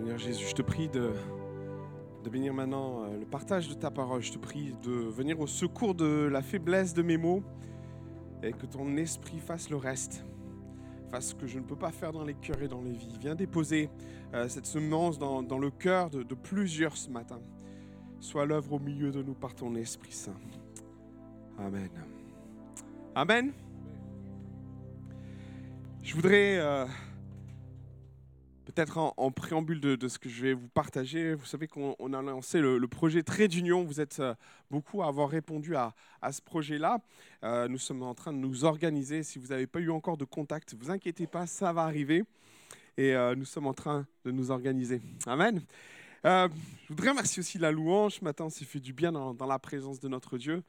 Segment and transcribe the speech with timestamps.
[0.00, 1.12] Seigneur Jésus, je te prie de,
[2.30, 4.22] bénir maintenant euh, le partage de ta parole.
[4.22, 7.42] Je te prie de venir au secours de la faiblesse de mes mots
[8.42, 10.24] et que ton esprit fasse le reste,
[11.10, 13.18] fasse ce que je ne peux pas faire dans les cœurs et dans les vies.
[13.20, 13.90] Viens déposer
[14.32, 17.40] euh, cette semence dans, le cœur de, de plusieurs ce matin.
[18.20, 20.32] Sois l'œuvre au milieu de nous par ton Esprit Saint.
[21.58, 21.90] Amen.
[23.14, 23.52] Amen.
[26.02, 26.86] Je voudrais, euh,
[28.70, 32.22] peut-être en, préambule de, ce que je vais vous partager, vous savez qu'on on a
[32.22, 33.84] lancé le, projet Trait d'Union.
[33.84, 34.34] Vous êtes euh,
[34.70, 35.92] beaucoup à avoir répondu à,
[36.30, 36.98] ce projet-là.
[37.42, 39.22] Euh, nous sommes en train de nous organiser.
[39.22, 42.24] Si vous n'avez pas eu encore de contact, vous inquiétez pas, ça va arriver.
[42.96, 45.00] Et euh, nous sommes en train de nous organiser.
[45.26, 45.60] Amen.
[46.24, 46.48] Je
[46.88, 48.16] voudrais remercier aussi la louange.
[48.16, 50.62] Ce matin, on s'est fait du bien dans, la présence de notre Dieu.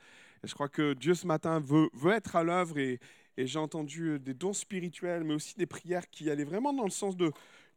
[0.43, 2.99] Et je crois que Dieu ce matin veut, être à l'œuvre et
[3.38, 7.15] j'ai entendu des dons spirituels, mais aussi des prières qui allaient vraiment dans le sens
[7.15, 7.31] de,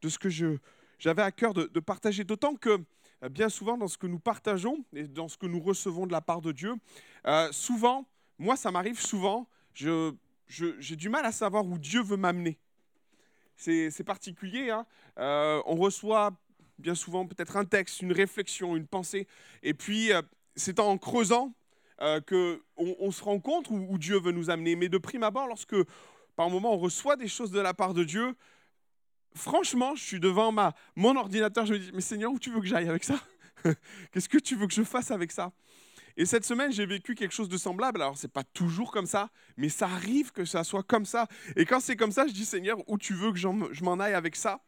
[0.04, 0.28] de ce que
[0.98, 2.24] j'avais à cœur de, partager.
[2.24, 2.78] D'autant que
[3.22, 6.12] euh, bien souvent, dans ce que nous partageons et dans ce que nous recevons de
[6.12, 6.74] la part de Dieu,
[7.27, 8.06] euh, souvent,
[8.38, 10.12] moi, ça m'arrive souvent, je,
[10.47, 12.58] je- j'ai du mal à savoir où Dieu veut m'amener.
[13.56, 14.70] C'est, particulier.
[14.70, 14.84] hein.
[15.19, 16.32] Euh, on reçoit
[16.78, 19.27] bien souvent peut-être un texte, une réflexion, une pensée,
[19.62, 20.10] et puis
[20.56, 21.55] c'est en creusant
[22.02, 24.75] euh, que on, on se rend compte où, où Dieu veut nous amener.
[24.75, 25.77] Mais de prime abord, lorsque
[26.34, 28.34] par moment on reçoit des choses de la part de Dieu,
[29.36, 32.60] franchement, je suis devant ma, mon ordinateur, je me dis, mais Seigneur, où tu veux
[32.60, 33.16] que j'aille avec ça?
[34.12, 35.52] Qu'est-ce que tu veux que je fasse avec ça?
[36.16, 38.00] Et cette semaine, j'ai vécu quelque chose de semblable.
[38.00, 41.26] Alors, c'est pas toujours comme ça, mais ça arrive que ça soit comme ça.
[41.56, 44.14] Et quand c'est comme ça, je dis, Seigneur, où tu veux que je m'en aille
[44.14, 44.60] avec ça?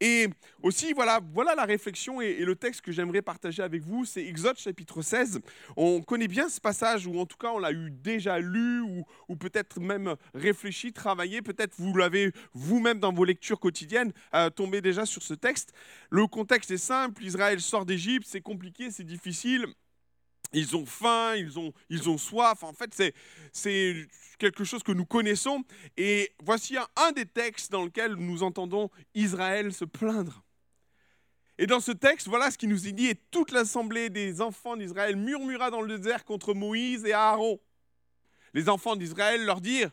[0.00, 0.28] Et
[0.62, 4.58] aussi, voilà, voilà la réflexion et, le texte que j'aimerais partager avec vous, c'est Exode
[4.58, 5.40] chapitre 16.
[5.76, 9.04] On connaît bien ce passage, ou en tout cas, on l'a eu déjà lu, ou,
[9.28, 11.42] ou peut-être même réfléchi, travaillé.
[11.42, 15.72] Peut-être vous l'avez vous-même dans vos lectures quotidiennes, euh, tombé déjà sur ce texte.
[16.10, 19.66] Le contexte est simple, Israël sort d'Égypte, c'est compliqué, c'est difficile.
[20.54, 22.62] Ils ont faim, ils ont, ils ont soif.
[22.62, 23.12] En fait, c'est,
[23.52, 24.06] c'est
[24.38, 25.64] quelque chose que nous connaissons.
[25.96, 30.44] Et voici un, des textes dans lequel nous entendons Israël se plaindre.
[31.58, 33.08] Et dans ce texte, voilà ce qui nous est dit.
[33.08, 37.58] Et toute l'assemblée des enfants d'Israël murmura dans le désert contre Moïse et Aaron.
[38.54, 39.90] Les enfants d'Israël leur dirent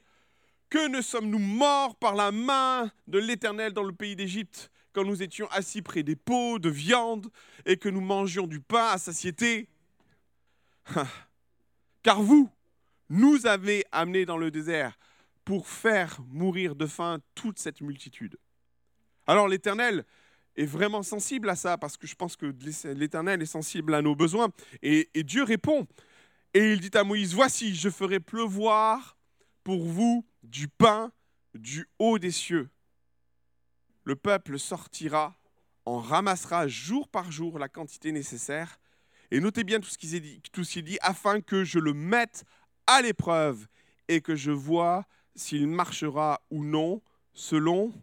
[0.69, 5.23] Que ne sommes-nous morts par la main de l'Éternel dans le pays d'Égypte quand nous
[5.23, 7.27] étions assis près des pots de viande
[7.65, 9.67] et que nous mangions du pain à satiété?
[12.03, 12.49] Car vous,
[13.09, 14.97] nous avez amenés dans le désert
[15.43, 18.37] pour faire mourir de faim toute cette multitude.
[19.27, 20.05] Alors l'Éternel
[20.55, 22.53] est vraiment sensible à ça, parce que je pense que
[22.93, 24.49] l'Éternel est sensible à nos besoins.
[24.81, 25.87] Et, Dieu répond,
[26.53, 29.17] et il dit à Moïse, voici, je ferai pleuvoir
[29.63, 31.11] pour vous du pain
[31.53, 32.69] du haut des cieux.
[34.03, 35.37] Le peuple sortira,
[35.85, 38.79] en ramassera jour par jour la quantité nécessaire,
[39.31, 42.43] et notez bien tout ce qui est dit, afin que je le mette
[42.85, 43.67] à l'épreuve
[44.07, 45.05] et que je vois
[45.35, 47.01] s'il marchera ou non
[47.33, 47.93] selon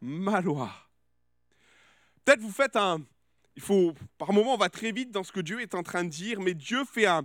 [0.00, 0.72] ma loi.
[2.24, 3.00] Peut-être vous faites un...
[3.54, 6.04] Il faut, par moment, on va très vite dans ce que Dieu est en train
[6.04, 7.24] de dire, mais Dieu fait un,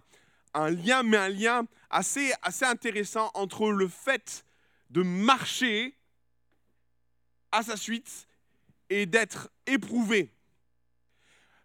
[0.54, 4.46] un lien, mais un lien assez, assez intéressant entre le fait
[4.90, 5.98] de marcher
[7.52, 8.28] à sa suite
[8.90, 10.34] et d'être éprouvé.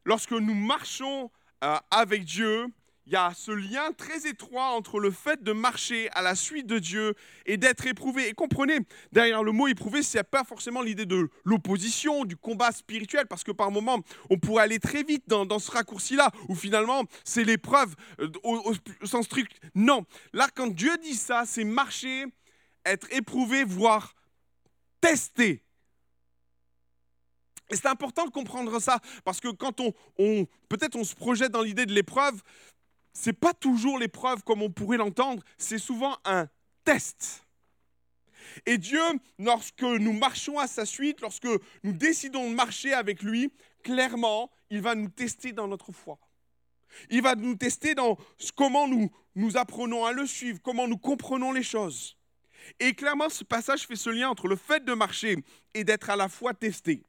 [0.06, 1.32] Lorsque nous marchons
[1.64, 2.68] euh, avec Dieu,
[3.06, 6.68] il y a ce lien très étroit entre le fait de marcher à la suite
[6.68, 8.28] de Dieu et d'être éprouvé.
[8.28, 8.78] Et comprenez,
[9.10, 13.50] derrière le mot éprouvé, a pas forcément l'idée de l'opposition, du combat spirituel, parce que
[13.50, 13.98] par moments,
[14.30, 18.74] on pourrait aller très vite dans, ce raccourci-là, où finalement, c'est l'épreuve euh, au
[19.04, 19.60] sens strict.
[19.74, 22.26] Non, là, quand Dieu dit ça, c'est marcher,
[22.84, 24.14] être éprouvé, voire
[25.00, 25.65] tester.
[27.70, 31.52] Et c'est important de comprendre ça, parce que quand on, on peut-être on se projette
[31.52, 32.40] dans l'idée de l'épreuve,
[33.12, 36.48] c'est pas toujours l'épreuve comme on pourrait l'entendre, c'est souvent un
[36.84, 37.46] test.
[38.66, 39.00] Et Dieu,
[39.38, 41.48] lorsque nous marchons à sa suite, lorsque
[41.82, 43.52] nous décidons de marcher avec lui,
[43.82, 46.18] clairement, il va nous tester dans notre foi.
[47.10, 48.16] Il va nous tester dans
[48.54, 52.16] comment nous, nous apprenons à le suivre, comment nous comprenons les choses.
[52.80, 55.36] Et clairement, ce passage fait ce lien entre le fait de marcher
[55.74, 57.02] et d'être à la fois testé.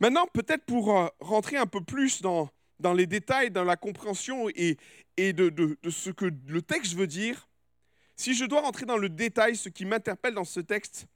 [0.00, 2.50] Maintenant, peut-être pour euh, rentrer un peu plus dans,
[2.94, 4.76] les détails, dans la compréhension et,
[5.16, 7.48] de, ce que le texte veut dire,
[8.16, 11.06] si je dois rentrer dans le détail, ce qui m'interpelle dans ce texte,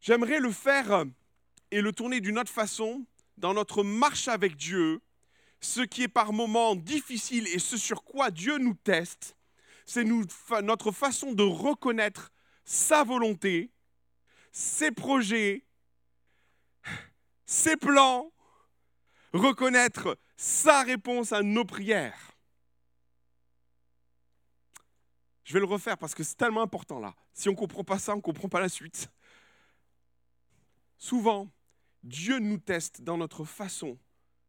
[0.00, 1.04] j'aimerais le faire euh,
[1.72, 3.04] et le tourner d'une autre façon
[3.36, 5.00] dans notre marche avec Dieu.
[5.60, 9.36] Ce qui est par moments difficile et ce sur quoi Dieu nous teste,
[9.84, 12.30] c'est notre façon de reconnaître
[12.64, 13.70] sa volonté,
[14.52, 15.65] ses projets,
[17.46, 18.32] ses plans,
[19.32, 22.32] reconnaître sa réponse à nos prières.
[25.44, 27.14] Je vais le refaire parce que c'est tellement important là.
[27.32, 29.08] Si on ne comprend pas ça, on ne comprend pas la suite.
[30.98, 31.48] Souvent,
[32.02, 33.96] Dieu nous teste dans notre façon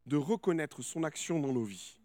[0.08, 1.97] de reconnaître son action dans nos vies.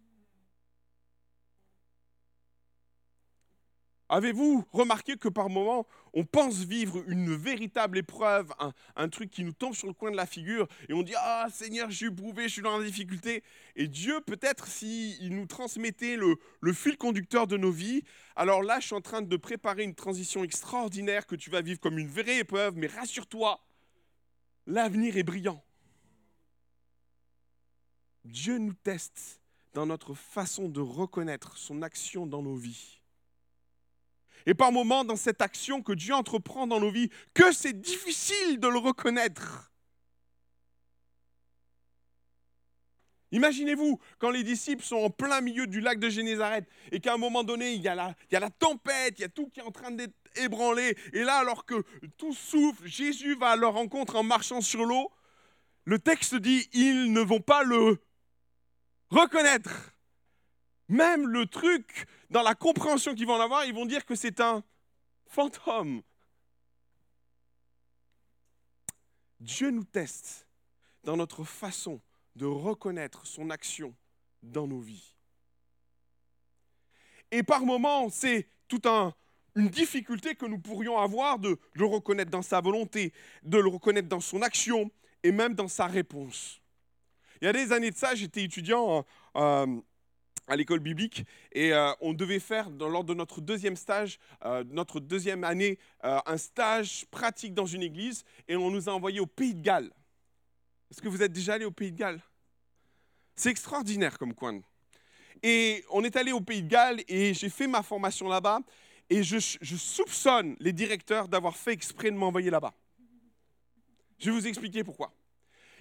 [4.12, 8.53] Avez-vous remarqué que par moments, on pense vivre une véritable épreuve,
[8.94, 11.47] un, truc qui nous tombe sur le coin de la figure, et on dit Ah
[11.50, 13.43] Seigneur, je suis éprouvé, je suis dans la difficulté.
[13.75, 18.05] Et Dieu, peut-être, s'il nous transmettait le, le fil conducteur de nos vies,
[18.37, 21.81] alors là, je suis en train de préparer une transition extraordinaire que tu vas vivre
[21.81, 23.64] comme une vraie épreuve, mais rassure-toi,
[24.67, 25.64] l'avenir est brillant.
[28.26, 29.41] Dieu nous teste
[29.73, 33.01] dans notre façon de reconnaître son action dans nos vies
[34.47, 38.59] et par moments dans cette action que Dieu entreprend dans nos vies, que c'est difficile
[38.59, 39.73] de le reconnaître.
[43.33, 47.17] Imaginez-vous quand les disciples sont en plein milieu du lac de Génézareth et qu'à un
[47.17, 49.91] moment donné, il y, a la, tempête, il y a tout qui est en train
[49.91, 50.97] d'être ébranlé.
[51.15, 51.83] Et là, alors que
[52.19, 55.11] tout souffle, Jésus va à leur rencontre en marchant sur l'eau.
[55.85, 57.99] Le texte dit, ils ne vont pas le
[59.09, 59.92] reconnaître.
[60.88, 64.40] Même le truc, dans la compréhension qu'ils vont en avoir, ils vont dire que c'est
[64.40, 64.62] un
[65.26, 66.02] fantôme.
[69.40, 70.46] Dieu nous teste
[71.05, 72.00] dans notre façon
[72.37, 73.94] de reconnaître son action
[74.43, 75.17] dans nos vies.
[77.31, 79.14] Et par moments, c'est toute un,
[79.55, 83.12] une difficulté que nous pourrions avoir de le reconnaître dans sa volonté,
[83.43, 84.90] de le reconnaître dans son action
[85.23, 86.61] et même dans sa réponse.
[87.40, 89.05] Il y a des années de ça, j'étais étudiant
[89.37, 89.81] euh,
[90.46, 95.00] à l'école biblique et euh, on devait faire lors de notre deuxième stage, euh, notre
[95.00, 99.26] deuxième année, euh, un stage pratique dans une église et on nous a envoyés au
[99.26, 99.90] Pays de Galles.
[100.90, 102.20] Est-ce que vous êtes déjà allé au Pays de Galles?
[103.34, 104.61] C'est extraordinaire comme coin.
[105.43, 108.61] Et on est allé au Pays de Galles et j'ai fait ma formation là-bas
[109.08, 112.75] et je soupçonne les directeurs d'avoir fait exprès de m'envoyer là-bas.
[114.19, 115.12] Je vais vous expliquer pourquoi.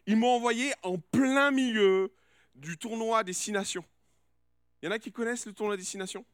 [0.07, 2.11] Ils m'ont envoyé en plein milieu
[2.55, 3.85] du tournoi des Six Nations.
[4.81, 6.25] Il y en a qui connaissent le tournoi destination?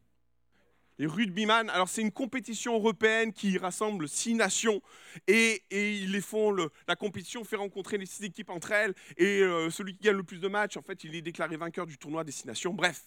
[0.99, 4.81] Les rugbyman, alors c'est une compétition européenne qui rassemble six nations
[5.27, 6.55] et, ils les font,
[6.87, 10.23] la compétition fait rencontrer les six équipes entre elles et euh, celui qui gagne le
[10.23, 12.73] plus de matchs, en fait, il est déclaré vainqueur du tournoi destination.
[12.73, 13.03] Bref,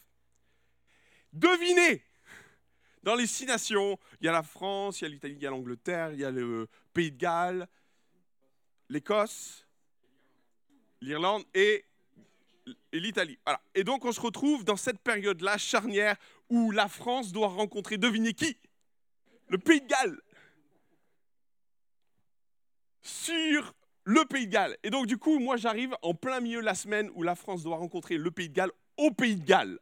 [1.33, 2.05] devinez,
[3.03, 5.47] dans les six nations, il y a la France, il y a l'Italie, il y
[5.47, 7.67] a l'Angleterre, il y a le Pays de Galles,
[8.89, 9.67] l'Écosse,
[11.01, 11.90] l'Irlande et et
[12.93, 13.39] l'Italie.
[13.45, 13.61] Voilà.
[13.75, 16.17] Et donc on se retrouve dans cette période-là charnière
[16.49, 18.57] où la France doit rencontrer, devinez qui?
[19.49, 20.21] Le Pays de Galles.
[23.03, 23.75] Sur
[24.05, 24.77] le Pays de Galles.
[24.83, 27.77] Et donc du coup, moi j'arrive en plein milieu la semaine où la France doit
[27.77, 29.79] rencontrer le Pays de Galles au Pays de Galles.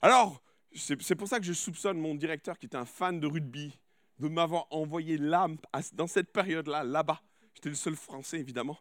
[0.00, 0.42] Alors,
[0.74, 3.78] c'est pour ça que je soupçonne mon directeur qui était un fan de rugby
[4.18, 5.48] de m'avoir envoyé là,
[5.92, 7.20] dans cette période-là, là-bas.
[7.54, 8.78] J'étais le seul Français, évidemment.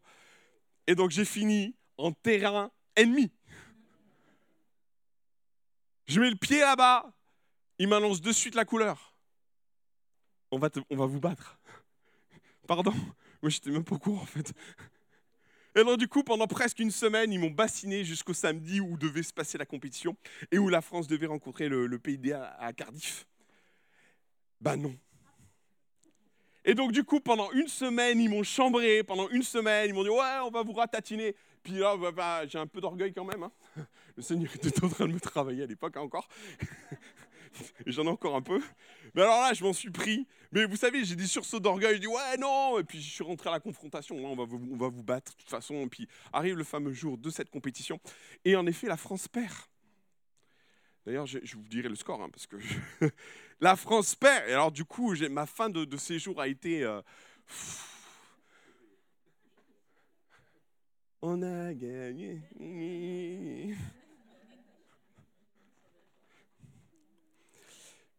[0.88, 3.32] Et donc j'ai fini en terrain ennemi.
[6.08, 7.14] Je mets le pied là-bas,
[7.80, 9.16] il m'annonce de suite la couleur.
[10.52, 11.58] On va, on va vous battre.
[12.68, 12.94] Pardon,
[13.42, 14.54] moi j'étais même pas au en fait.
[15.76, 19.24] Et alors du coup, pendant presque une semaine, ils m'ont bassiné jusqu'au samedi où devait
[19.24, 20.18] se passer la compétition
[20.52, 23.26] et où la France devait rencontrer le, le pays à Cardiff.
[24.60, 24.96] Ben non.
[26.64, 29.04] Et donc du coup, pendant une semaine, ils m'ont chambré.
[29.04, 31.36] Pendant une semaine, ils m'ont dit ouais, on va vous ratatiner.
[31.64, 33.44] Puis là, bah, bah, j'ai un peu d'orgueil quand même.
[33.44, 33.52] Hein.
[34.18, 36.28] Le Seigneur était en train de me travailler à l'époque encore.
[37.86, 38.62] Et j'en ai encore un peu.
[39.16, 40.28] Mais alors là, je m'en suis pris.
[40.52, 41.96] Mais vous savez, j'ai des sursauts d'orgueil.
[41.96, 42.78] Je dis ouais, non.
[42.80, 44.16] Et puis je suis rentré à la confrontation.
[44.18, 45.76] On va, vous, on va vous battre de toute façon.
[45.76, 48.00] Et puis arrive le fameux jour de cette compétition.
[48.46, 49.54] Et en effet, la France perd.
[51.06, 52.58] D'ailleurs, je, vous dirai le score, hein, parce que
[53.62, 54.50] la France perd.
[54.50, 56.84] Et alors, du coup, ma fin de, séjour a été.
[56.84, 57.02] Euh,
[61.22, 62.42] on a gagné.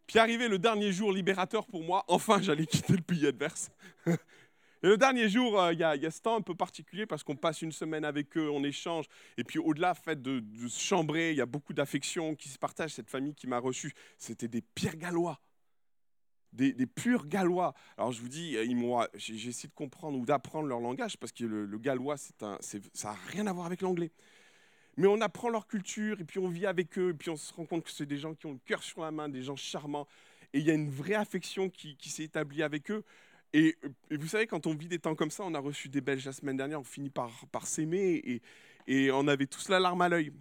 [0.06, 3.70] Puis arrivé le dernier jour libérateur pour moi, enfin j'allais quitter le pays adverse.
[4.82, 7.36] Et le dernier jour, euh, il y, a ce temps un peu particulier parce qu'on
[7.36, 9.06] passe une semaine avec eux, on échange.
[9.36, 12.94] Et puis au-delà fait de, se chambrer, il y a beaucoup d'affection qui se partagent.
[12.94, 15.40] Cette famille qui m'a reçu, c'était des pires Gallois
[16.52, 17.74] des, purs gallois.
[17.96, 21.78] Alors je vous dis, euh, essayé de comprendre ou d'apprendre leur langage parce que le,
[21.78, 24.12] gallois, un, ça n'a rien à voir avec l'anglais.
[24.96, 27.52] Mais on apprend leur culture et puis on vit avec eux et puis on se
[27.54, 29.56] rend compte que c'est des gens qui ont le cœur sur la main, des gens
[29.56, 30.06] charmants.
[30.52, 33.04] Et il y a une vraie affection qui, s'est établie avec eux.
[33.54, 33.76] Et,
[34.11, 36.32] vous savez, quand on vit des temps comme ça, on a reçu des Belges la
[36.32, 37.30] semaine dernière, on finit par,
[37.64, 38.40] s'aimer
[38.87, 40.32] et, on avait tous la larme à l'œil.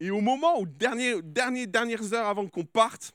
[0.00, 3.12] Et au moment où, dernier, dernières heures avant qu'on parte,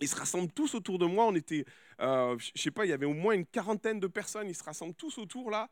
[0.00, 1.26] ils se rassemblent tous autour de moi.
[1.26, 1.64] On était,
[2.00, 4.48] euh, je sais pas, il y avait au moins une quarantaine de personnes.
[4.48, 5.70] Ils se rassemblent tous autour là.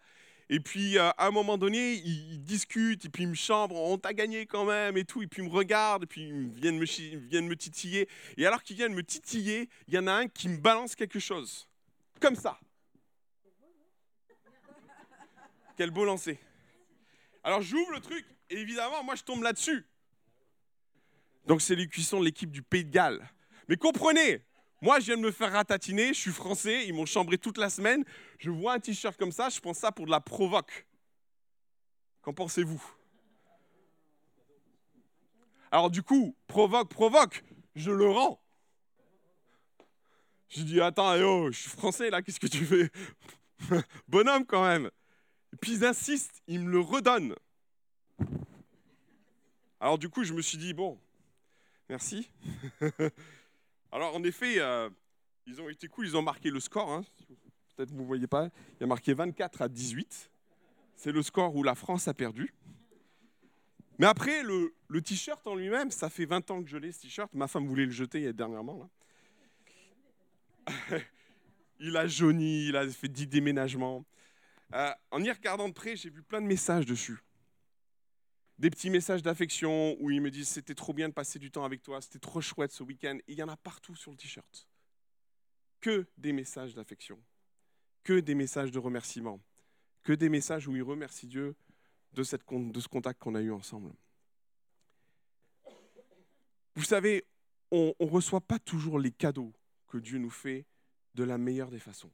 [0.49, 3.99] Et puis, euh, à un moment donné, ils, discutent, et puis ils me chambrent, on
[3.99, 5.23] t'a gagné quand même, et tout.
[5.23, 8.09] Et puis ils me regardent, et puis ils viennent me titiller.
[8.37, 11.21] Et alors qu'ils viennent me titiller, il y en a un qui me balance quelque
[11.21, 11.69] chose.
[12.21, 12.59] Comme ça.
[15.81, 16.39] Quel beau lancer.
[17.43, 19.87] Alors j'ouvre le truc, et évidemment, moi je tombe là-dessus.
[21.47, 23.27] Donc c'est les cuissons de l'équipe du Pays de Galles.
[23.67, 24.45] Mais comprenez,
[24.83, 27.71] moi, je viens de me faire ratatiner, je suis français, ils m'ont chambré toute la
[27.71, 28.05] semaine.
[28.39, 30.87] Je vois un t-shirt comme ça, je pense ça pour de la provoque.
[32.21, 32.85] Qu'en pensez-vous?
[35.71, 37.43] Alors du coup, provoque, provoque,
[37.75, 38.39] je le rends.
[40.51, 42.91] Je dis, attends, je suis français là, qu'est-ce que tu fais?
[44.09, 44.91] Bonhomme quand même.
[45.61, 47.35] Puis ils insistent, ils me le redonnent.
[49.81, 50.99] Alors du coup, je me suis dit, bon,
[51.89, 52.31] merci.
[53.93, 54.89] Alors en effet, euh,
[55.47, 56.93] ils ont été cool, ils ont marqué le score.
[56.93, 57.05] Hein.
[57.77, 58.51] Peut-être vous ne voyez pas.
[58.77, 60.31] Il y a marqué 24 à 18.
[60.97, 62.55] C'est le score où la France a perdu.
[63.99, 67.33] Mais après, le, t-shirt en lui-même, ça fait 20 ans que je l'ai, ce t-shirt.
[67.35, 68.91] Ma femme voulait le jeter dernièrement.
[71.81, 74.05] il a jauni, il a fait 10 déménagements.
[74.73, 77.21] Euh, en y regardant de près, j'ai vu plein de messages dessus
[78.61, 81.65] des petits messages d'affection où ils me disent c'était trop bien de passer du temps
[81.65, 83.17] avec toi, c'était trop chouette ce week-end.
[83.27, 84.69] Il y en a partout sur le t-shirt.
[85.81, 87.19] Que des messages d'affection,
[88.05, 89.41] que des messages de remerciement,
[90.03, 91.57] que des messages où ils remercient Dieu
[92.13, 92.23] de,
[92.71, 93.95] de ce contact qu'on a eu ensemble.
[96.75, 97.25] Vous savez,
[97.71, 99.55] on ne reçoit pas toujours les cadeaux
[99.89, 100.67] que Dieu nous fait
[101.15, 102.13] de la meilleure des façons.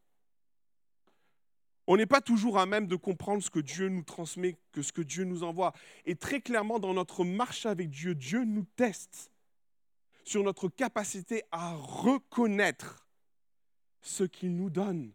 [1.86, 4.92] On n'est pas toujours à même de comprendre ce que Dieu nous transmet, que ce
[4.92, 5.72] que Dieu nous envoie.
[6.04, 9.30] Et très clairement, dans notre marche avec Dieu, Dieu nous teste
[10.24, 13.06] sur notre capacité à reconnaître
[14.02, 15.12] ce qu'il nous donne.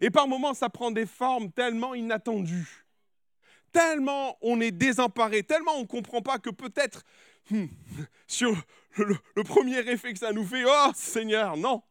[0.00, 2.86] Et par moments, ça prend des formes tellement inattendues,
[3.72, 7.04] tellement on est désemparé, tellement on ne comprend pas que peut-être
[7.50, 7.66] hmm,
[8.26, 8.54] sur
[8.96, 11.82] le, le premier effet que ça nous fait, oh Seigneur, non,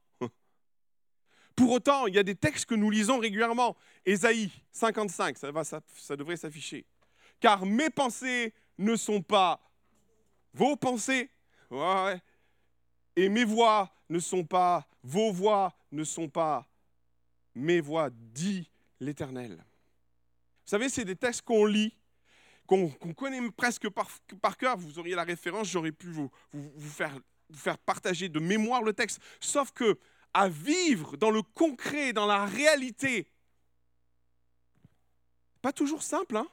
[1.55, 3.75] pour autant, il y a des textes que nous lisons régulièrement.
[4.05, 6.85] Ésaïe 55, ça, devrait s'afficher.
[7.39, 9.61] Car mes pensées ne sont pas
[10.53, 11.29] vos pensées.
[13.15, 16.67] Et mes voix ne sont pas, vos voix ne sont pas
[17.55, 19.51] mes voix, dit l'Éternel.
[19.55, 21.93] Vous savez, c'est des textes qu'on lit,
[22.65, 24.77] qu'on connaît presque par, cœur.
[24.77, 26.29] Vous auriez la référence, j'aurais pu vous
[26.89, 29.19] faire partager de mémoire le texte.
[29.41, 29.99] Sauf que
[30.33, 33.27] à vivre dans le concret, dans la réalité.
[35.61, 36.47] Pas toujours simple, hein?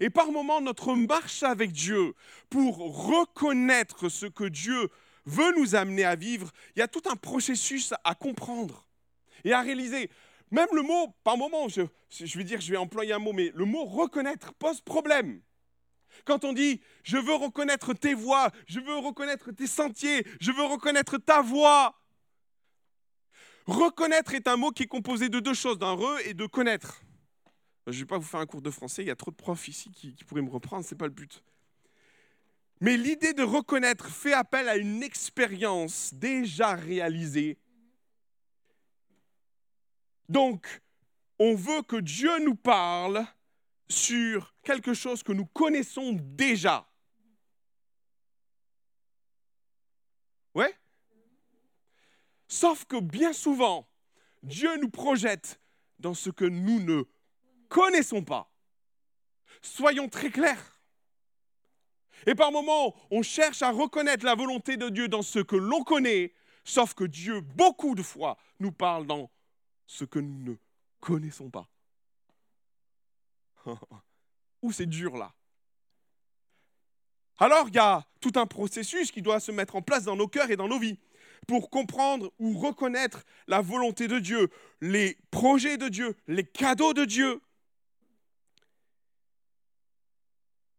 [0.00, 2.14] Et par moments, notre marche avec Dieu,
[2.48, 4.88] pour reconnaître ce que Dieu
[5.26, 8.86] veut nous amener à vivre, il y a tout un processus à comprendre
[9.44, 10.10] et à réaliser.
[10.50, 13.52] Même le mot, par moment, je, je vais dire, je vais employer un mot, mais
[13.54, 15.40] le mot reconnaître pose problème.
[16.24, 20.64] Quand on dit je veux reconnaître tes voix, je veux reconnaître tes sentiers, je veux
[20.64, 21.98] reconnaître ta voix.
[23.66, 27.02] Reconnaître est un mot qui est composé de deux choses, d'un re et de connaître.
[27.86, 29.36] Je ne vais pas vous faire un cours de français, il y a trop de
[29.36, 31.42] profs ici qui, pourraient me reprendre, ce n'est pas le but.
[32.80, 37.58] Mais l'idée de reconnaître fait appel à une expérience déjà réalisée.
[40.28, 40.80] Donc,
[41.38, 43.24] on veut que Dieu nous parle
[43.88, 46.88] sur quelque chose que nous connaissons déjà.
[50.54, 50.74] Ouais?
[52.48, 53.88] Sauf que bien souvent,
[54.42, 55.60] Dieu nous projette
[55.98, 57.04] dans ce que nous ne
[57.68, 58.52] connaissons pas.
[59.62, 60.80] Soyons très clairs.
[62.26, 65.82] Et par moments, on cherche à reconnaître la volonté de Dieu dans ce que l'on
[65.82, 69.30] connaît, sauf que Dieu, beaucoup de fois, nous parle dans
[69.86, 70.56] ce que nous ne
[71.00, 71.68] connaissons pas.
[74.62, 75.32] Où c'est dur là?
[77.38, 80.28] Alors il y a tout un processus qui doit se mettre en place dans nos
[80.28, 80.98] cœurs et dans nos vies
[81.46, 84.48] pour comprendre ou reconnaître la volonté de Dieu,
[84.80, 87.40] les projets de Dieu, les cadeaux de Dieu.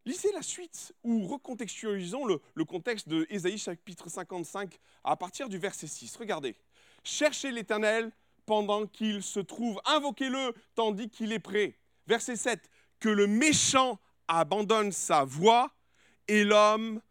[0.05, 5.57] Lisez la suite ou recontextualisons le, le contexte de Ésaïe chapitre 55 à partir du
[5.57, 6.17] verset 6.
[6.17, 6.55] Regardez.
[7.03, 8.11] Cherchez l'Éternel
[8.45, 11.77] pendant qu'il se trouve, invoquez-le tandis qu'il est prêt.
[12.07, 12.69] Verset 7
[13.03, 15.75] que le méchant abandonne sa voie
[16.29, 17.01] et l'homme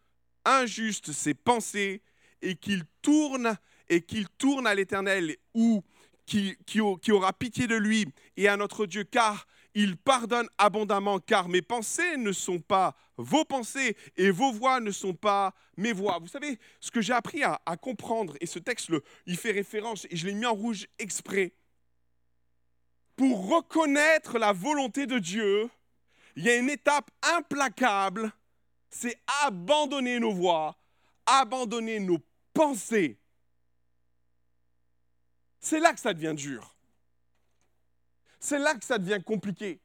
[0.46, 2.00] injuste ses pensées
[2.40, 3.58] et qu'il tourne
[3.90, 5.84] et qu'il tourne à l'Éternel ou
[6.24, 8.06] qui, qui aura pitié de lui
[8.38, 13.44] et à notre Dieu, car il pardonne abondamment, car mes pensées ne sont pas vos
[13.44, 16.18] pensées et vos voix ne sont pas mes voix.
[16.20, 20.06] Vous savez, ce que j'ai appris à, comprendre, et ce texte, le, il fait référence,
[20.08, 21.52] et je l'ai mis en rouge exprès,
[23.14, 25.68] pour reconnaître la volonté de Dieu,
[26.36, 28.32] il y a une étape implacable,
[28.90, 30.76] c'est abandonner nos voix,
[31.26, 32.18] abandonner nos
[32.52, 33.18] pensées.
[35.60, 36.74] C'est là que ça devient dur.
[38.40, 39.80] C'est là que ça devient compliqué.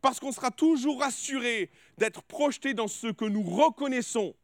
[0.00, 4.34] Parce qu'on sera toujours assuré d'être projeté dans ce que nous reconnaissons.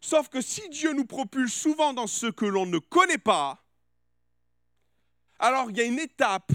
[0.00, 3.64] Sauf que si Dieu nous propulse souvent dans ce que l'on ne connaît pas,
[5.38, 6.52] alors il y a une étape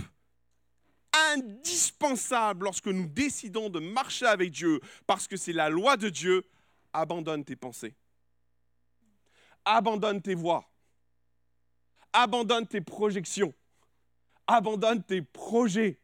[1.34, 6.44] indispensable lorsque nous décidons de marcher avec Dieu, parce que c'est la loi de Dieu,
[6.94, 7.96] abandonne tes pensées.
[9.66, 10.70] Abandonne tes voix.
[12.14, 13.54] Abandonne tes projections
[14.48, 16.00] abandonne tes projets.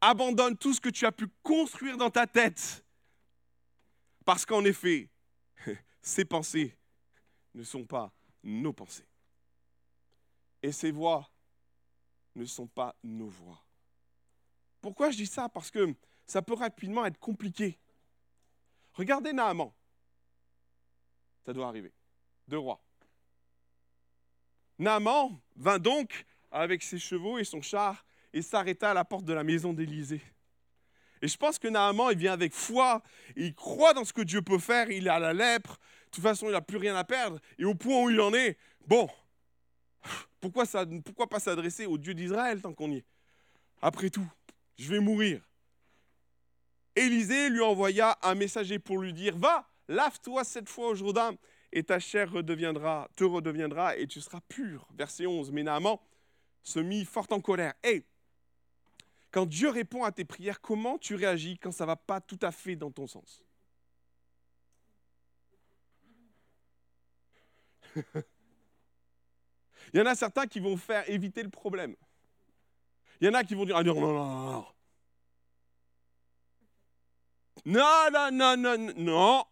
[0.00, 2.84] Abandonne tout ce que tu as pu construire dans ta tête.
[4.24, 5.10] Parce qu'en effet,
[6.02, 6.76] ces pensées
[7.54, 8.12] ne sont pas
[8.42, 9.06] nos pensées.
[10.62, 11.28] Et ces voix
[12.36, 13.62] ne sont pas nos voix.
[14.80, 15.48] Pourquoi je dis ça?
[15.48, 15.94] Parce que
[16.26, 17.78] ça peut rapidement être compliqué.
[18.92, 19.72] Regardez Naaman.
[21.44, 21.92] Ça doit arriver.
[22.48, 22.80] Deux rois.
[24.78, 29.32] Naaman vint donc avec ses chevaux et son char et s'arrêta à la porte de
[29.32, 30.22] la maison d'Élysée.
[31.22, 33.02] Et je pense que Naaman, il vient avec foi,
[33.36, 36.46] il croit dans ce que Dieu peut faire, il a la lèpre, de toute façon,
[36.46, 38.56] il n'a plus rien à perdre, et au point où il en est,
[38.86, 39.08] bon,
[40.40, 40.64] pourquoi,
[41.28, 43.04] pas s'adresser au Dieu d'Israël tant qu'on y est?
[43.82, 44.26] Après tout,
[44.80, 45.46] je vais mourir.
[46.96, 51.36] Élisée lui envoya un messager pour lui dire, va, lave-toi cette fois au Jourdain,
[51.70, 54.88] et ta chair te redeviendra, et tu seras pur.
[54.94, 55.52] Verset 11.
[55.52, 55.98] Mais Naaman
[56.62, 57.74] se mit fort en colère.
[57.84, 58.04] Et
[59.30, 62.38] quand Dieu répond à tes prières, comment tu réagis quand ça ne va pas tout
[62.42, 63.44] à fait dans ton sens?
[69.92, 71.96] Il y en a certains qui vont faire éviter le problème.
[73.20, 74.66] Il y en a qui vont dire ah non, non, non, non.
[77.66, 79.44] Non, non, non, non, non.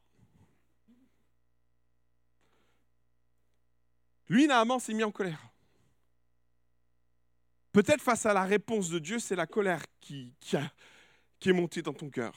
[4.29, 5.43] Lui, Naaman s'est mis en colère.
[7.73, 10.57] Peut-être face à la réponse de Dieu, c'est la colère qui, qui,
[11.51, 12.35] est montée dans ton cœur.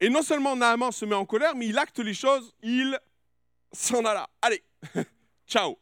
[0.00, 2.98] Et non seulement Naaman se met en colère, mais il acte les choses, il
[3.72, 4.28] s'en alla.
[4.42, 4.64] Allez,
[5.46, 5.78] ciao.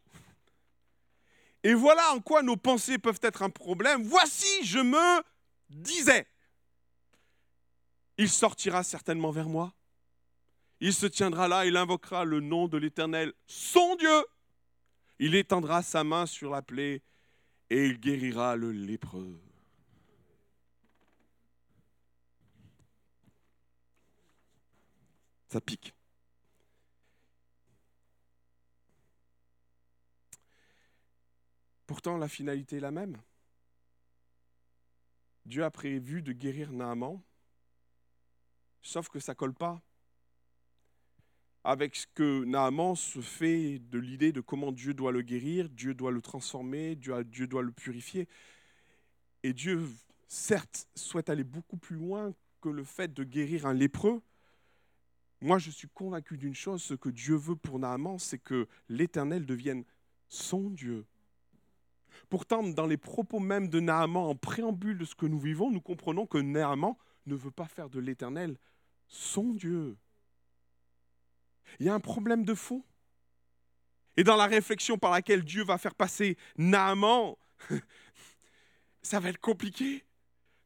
[1.62, 4.02] Et voilà en quoi nos pensées peuvent être un problème.
[4.02, 5.22] Voici, je me
[5.68, 6.26] disais,
[8.16, 9.72] il sortira certainement vers moi.
[10.80, 14.24] Il se tiendra là, il invoquera le nom de l'Éternel, son Dieu.
[15.18, 17.02] Il étendra sa main sur la plaie
[17.68, 19.38] et il guérira le lépreux.
[25.48, 25.92] Ça pique.
[31.90, 33.16] Pourtant, la finalité est la même.
[35.44, 37.20] Dieu a prévu de guérir Naaman,
[38.80, 39.82] sauf que ça ne colle pas
[41.64, 45.92] avec ce que Naaman se fait de l'idée de comment Dieu doit le guérir, Dieu
[45.92, 48.28] doit le transformer, Dieu, Dieu doit le purifier.
[49.42, 49.84] Et Dieu,
[50.28, 54.22] certes, souhaite aller beaucoup plus loin que le fait de guérir un lépreux.
[55.40, 59.44] Moi, je suis convaincu d'une chose, ce que Dieu veut pour Naaman, c'est que l'Éternel
[59.44, 59.82] devienne
[60.28, 61.04] son Dieu.
[62.28, 65.80] Pourtant, dans les propos même de Naaman, en préambule de ce que nous vivons, nous
[65.80, 66.94] comprenons que Naaman
[67.26, 68.56] ne veut pas faire de l'Éternel
[69.08, 69.96] son Dieu.
[71.78, 72.84] Il y a un problème de fond.
[74.16, 77.34] Et dans la réflexion par laquelle Dieu va faire passer Naaman,
[79.02, 80.04] ça va être compliqué.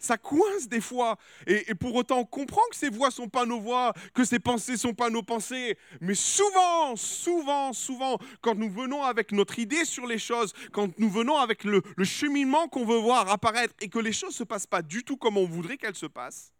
[0.05, 1.17] Ça coince des fois.
[1.47, 4.77] Et, pour autant, on comprend que ces voix sont pas nos voix, que ces pensées
[4.77, 5.79] sont pas nos pensées.
[6.03, 11.09] Mais souvent, souvent, souvent, quand nous venons avec notre idée sur les choses, quand nous
[11.09, 14.45] venons avec le, le cheminement qu'on veut voir apparaître et que les choses ne se
[14.45, 16.53] passent pas du tout comme on voudrait qu'elles se passent,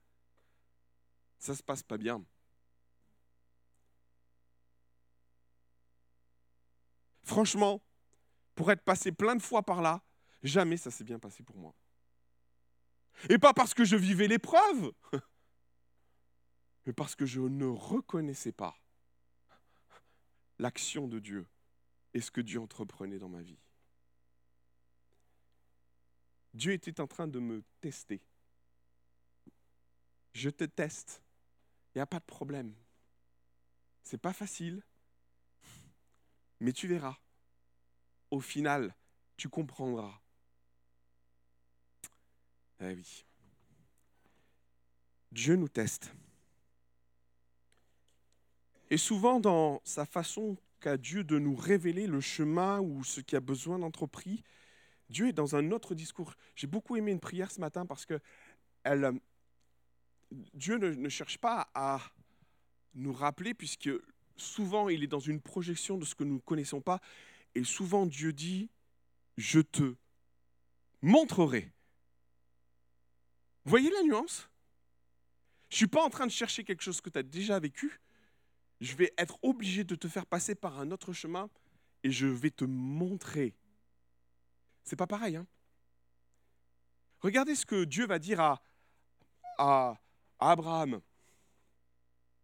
[1.39, 2.25] ça ne se passe pas bien.
[7.25, 7.83] Franchement,
[8.55, 10.01] pour être passé plein de fois par là,
[10.43, 11.75] jamais ça s'est bien passé pour moi.
[13.29, 14.93] Et pas parce que je vivais l'épreuve,
[16.87, 18.77] mais parce que je ne reconnaissais pas
[20.59, 21.47] l'action de Dieu
[22.13, 23.59] et ce que Dieu entreprenait dans ma vie.
[26.55, 28.23] Dieu était en train de me tester.
[30.33, 31.23] Je te teste.
[31.95, 32.75] Il n'y a pas de problème.
[34.03, 34.83] C'est pas facile,
[36.61, 37.19] Mais tu verras,
[38.31, 38.95] au final,
[39.37, 40.24] tu comprendras.
[42.87, 43.25] Eh oui.
[45.33, 46.13] Dieu nous teste.
[48.91, 53.37] Et souvent, dans sa façon qu'a Dieu de nous révéler le chemin ou ce qui
[53.37, 54.45] a besoin d'entrepris,
[55.09, 56.35] Dieu est dans un autre discours.
[56.55, 58.21] J'ai beaucoup aimé une prière ce matin parce que
[58.87, 59.13] euh,
[60.53, 62.01] Dieu ne, ne cherche pas à
[62.95, 63.91] nous rappeler, puisque
[64.37, 67.01] souvent il est dans une projection de ce que nous ne connaissons pas.
[67.55, 68.69] Et souvent Dieu dit,
[69.39, 69.95] je te
[71.01, 71.74] montrerai.
[73.65, 74.49] Voyez la nuance?
[75.71, 78.01] Je ne suis pas en train de chercher quelque chose que tu as déjà vécu.
[78.81, 81.49] Je vais être obligé de te faire passer par un autre chemin
[82.03, 83.55] et je vais te montrer.
[84.85, 85.37] C'est pas pareil.
[85.37, 85.47] Hein?
[87.21, 88.63] Regardez ce que Dieu va dire à,
[89.59, 89.99] à,
[90.39, 91.01] Abraham.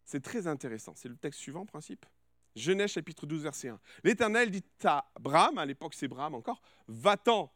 [0.03, 0.93] C'est très intéressant.
[0.95, 2.05] C'est le texte suivant, principe.
[2.55, 3.79] Genèse chapitre 12, verset 1.
[4.03, 7.53] L'Éternel dit à Abraham, à l'époque c'est Abraham encore, va-t'en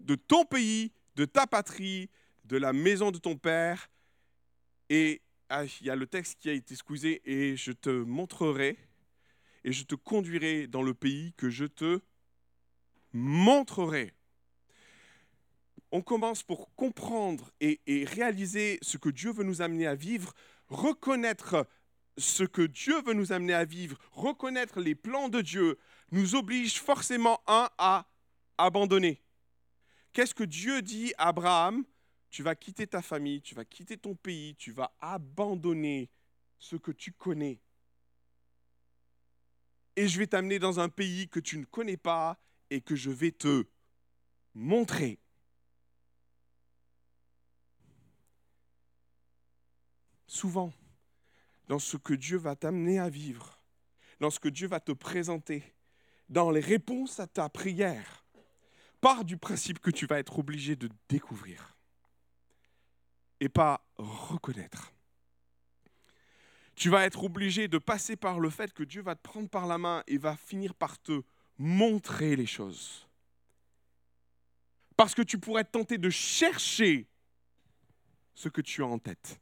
[0.00, 2.10] de ton pays, de ta patrie,
[2.44, 3.90] de la maison de ton père,
[4.88, 8.78] et ah, il y a le texte qui a été squeezé, et je te montrerai,
[9.64, 12.00] et je te conduirai dans le pays que je te
[13.12, 14.14] montrerai.
[15.92, 20.32] On commence pour comprendre et, et réaliser ce que Dieu veut nous amener à vivre,
[20.68, 21.66] reconnaître
[22.16, 25.78] ce que Dieu veut nous amener à vivre, reconnaître les plans de Dieu,
[26.12, 28.06] nous oblige forcément, un, à
[28.58, 29.22] abandonner.
[30.12, 31.84] Qu'est-ce que Dieu dit à Abraham
[32.30, 36.08] Tu vas quitter ta famille, tu vas quitter ton pays, tu vas abandonner
[36.58, 37.60] ce que tu connais.
[39.96, 42.40] Et je vais t'amener dans un pays que tu ne connais pas
[42.70, 43.66] et que je vais te
[44.54, 45.18] montrer.
[50.28, 50.72] Souvent,
[51.66, 53.60] dans ce que Dieu va t'amener à vivre,
[54.20, 55.64] dans ce que Dieu va te présenter,
[56.28, 58.24] dans les réponses à ta prière,
[59.00, 61.76] part du principe que tu vas être obligé de découvrir
[63.40, 64.92] et pas reconnaître.
[66.74, 69.66] Tu vas être obligé de passer par le fait que Dieu va te prendre par
[69.66, 71.22] la main et va finir par te
[71.58, 73.06] montrer les choses.
[74.96, 77.06] Parce que tu pourrais tenter de chercher
[78.34, 79.40] ce que tu as en tête.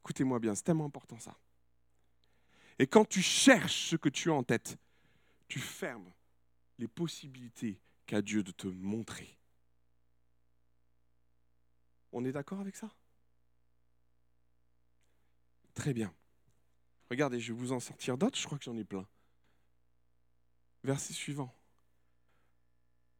[0.00, 1.36] Écoutez-moi bien, c'est tellement important ça.
[2.78, 4.76] Et quand tu cherches ce que tu as en tête,
[5.46, 6.12] tu fermes
[6.78, 9.38] les possibilités qu'a Dieu de te montrer.
[12.12, 12.90] On est d'accord avec ça?
[15.74, 16.14] Très bien.
[17.10, 19.06] Regardez, je vais vous en sortir d'autres, je crois que j'en ai plein.
[20.84, 21.54] Verset suivant.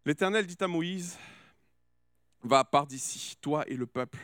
[0.05, 1.19] L'Éternel dit à Moïse,
[2.43, 4.19] va part d'ici, toi et le peuple,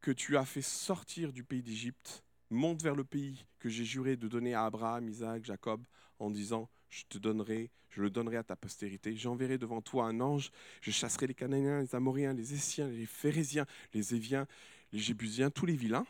[0.00, 4.16] que tu as fait sortir du pays d'Égypte, monte vers le pays que j'ai juré
[4.16, 5.86] de donner à Abraham, Isaac, Jacob,
[6.18, 9.16] en disant, je te donnerai, je le donnerai à ta postérité.
[9.16, 10.50] J'enverrai devant toi un ange,
[10.80, 14.46] je chasserai les Cananéens, les Amoriens, les Essiens, les Phérésiens, les Éviens,
[14.92, 16.06] les Jébusiens, tous les vilains.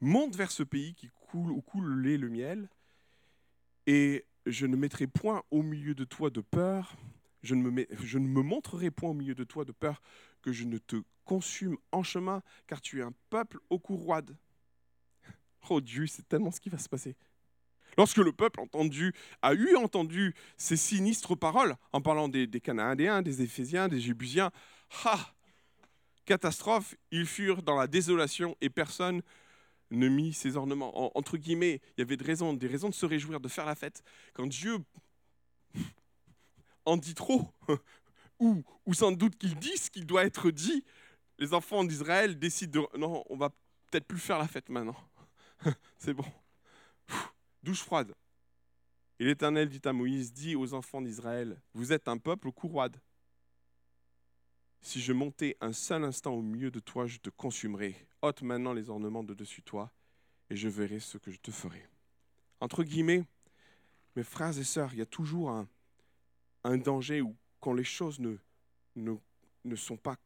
[0.00, 2.68] Monte vers ce pays qui coule où coule le lait et le miel,
[3.86, 6.96] et je ne mettrai point au milieu de toi de peur,
[7.42, 10.02] je ne, me je ne me montrerai point au milieu de toi de peur
[10.42, 14.36] que je ne te consume en chemin, car tu es un peuple au cou roide.
[15.70, 17.16] Oh Dieu, c'est tellement ce qui va se passer.
[17.96, 23.42] Lorsque le peuple entendu, a eu entendu ces sinistres paroles, en parlant des, des des
[23.42, 24.50] Éphésiens, des Jébusiens,
[25.04, 25.34] ha
[26.24, 29.22] Catastrophe, ils furent dans la désolation et personne
[29.90, 31.16] ne mit ses ornements.
[31.16, 33.74] entre guillemets, il y avait des raisons, des raisons de se réjouir, de faire la
[33.74, 34.02] fête.
[34.32, 34.78] Quand Dieu
[36.86, 37.50] en dit trop,
[38.38, 40.84] ou, ou sans doute qu'il dit ce qui doit être dit,
[41.38, 42.98] les enfants d'Israël décident de...
[42.98, 43.50] Non, on va
[43.90, 44.96] peut-être plus faire la fête maintenant.
[45.98, 46.24] C'est bon.
[47.64, 48.14] Douche froide.
[49.18, 53.00] Et l'Éternel dit à Moïse, dit aux enfants d'Israël, vous êtes un peuple au.
[54.82, 57.96] Si je montais un seul instant au milieu de toi, je te consumerai.
[58.22, 59.90] ôte maintenant les ornements de dessus toi,
[60.50, 61.88] et je verrai ce que je te ferai.
[62.60, 63.24] Entre guillemets,
[64.14, 65.68] mes frères et sœurs, il y a toujours un,
[66.78, 70.16] danger où quand les choses ne sont pas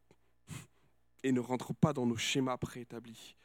[1.22, 3.36] et ne rentrent pas dans nos schémas préétablis.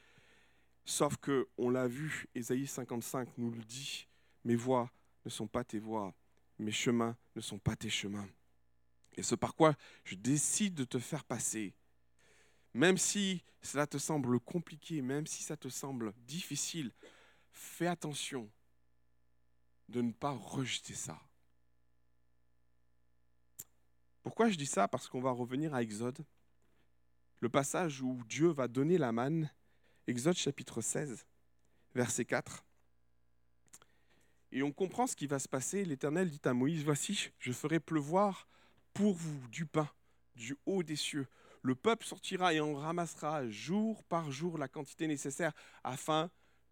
[0.86, 4.08] Sauf que, on l'a vu, Ésaïe 55 nous le dit,
[4.44, 4.92] mes voies
[5.26, 6.14] ne sont pas tes voies,
[6.60, 8.28] mes chemins ne sont pas tes chemins.
[9.16, 11.74] Et ce par quoi je décide de te faire passer,
[12.74, 16.92] même si cela te semble compliqué, même si ça te semble difficile,
[17.52, 18.50] fais attention
[19.90, 21.22] de ne pas rejeter ça.
[24.24, 24.88] Pourquoi je dis ça?
[24.88, 26.26] Parce qu'on va revenir à Exode,
[27.40, 29.52] le passage où Dieu va donner la manne,
[30.06, 31.26] Exode chapitre 16,
[31.96, 32.66] verset 4.
[34.52, 35.86] Et on comprend ce qui va se passer.
[35.86, 38.48] L'Éternel dit à Moïse, voici, je ferai pleuvoir
[38.94, 39.90] pour vous du pain
[40.36, 41.28] du haut des cieux.
[41.62, 46.30] Le peuple sortira et en ramassera jour par jour la quantité nécessaire afin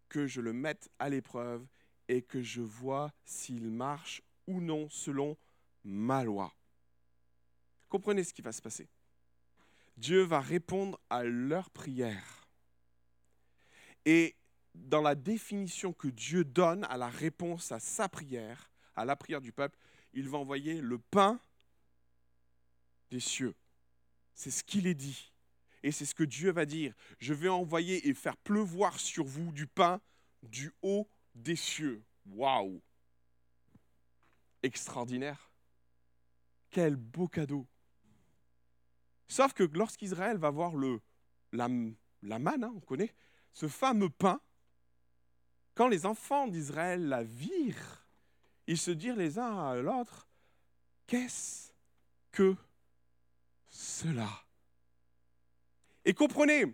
[0.08, 1.66] que je le mette à l'épreuve
[2.08, 5.38] et que je vois s'il marche ou non selon
[5.84, 6.52] ma loi.
[7.88, 8.88] Comprenez ce qui va se passer.
[9.96, 12.41] Dieu va répondre à leur prière.
[14.04, 14.36] Et
[14.74, 19.40] dans la définition que Dieu donne à la réponse à sa prière, à la prière
[19.40, 19.78] du peuple,
[20.12, 21.40] il va envoyer le pain
[23.10, 23.54] des cieux.
[24.34, 25.32] C'est ce qu'il est dit.
[25.82, 26.94] Et c'est ce que Dieu va dire.
[27.18, 30.00] Je vais envoyer et faire pleuvoir sur vous du pain
[30.42, 32.02] du haut des cieux.
[32.26, 32.80] Waouh
[34.62, 35.50] Extraordinaire.
[36.70, 37.66] Quel beau cadeau.
[39.26, 41.00] Sauf que lorsqu'Israël va voir le,
[41.52, 43.14] la, manne, hein, on connaît,
[43.52, 44.40] ce fameux pain,
[45.74, 48.06] quand les enfants d'Israël la virent,
[48.66, 50.28] ils se dirent les uns à l'autre,
[51.06, 51.72] qu'est-ce
[52.30, 52.56] que
[53.68, 54.28] cela?
[56.04, 56.64] Et comprenez,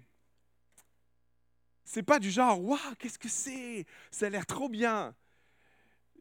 [1.85, 5.14] c'est pas du genre, waouh, qu'est-ce que c'est Ça a l'air trop bien.